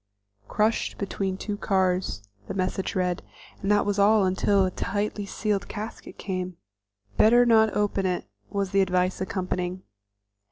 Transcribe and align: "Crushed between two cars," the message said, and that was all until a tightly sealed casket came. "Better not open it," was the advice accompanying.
"Crushed 0.47 0.97
between 0.97 1.37
two 1.37 1.57
cars," 1.57 2.23
the 2.47 2.55
message 2.55 2.93
said, 2.93 3.21
and 3.61 3.69
that 3.69 3.85
was 3.85 3.99
all 3.99 4.25
until 4.25 4.65
a 4.65 4.71
tightly 4.71 5.27
sealed 5.27 5.67
casket 5.67 6.17
came. 6.17 6.57
"Better 7.17 7.45
not 7.45 7.75
open 7.77 8.07
it," 8.07 8.25
was 8.49 8.71
the 8.71 8.81
advice 8.81 9.21
accompanying. 9.21 9.83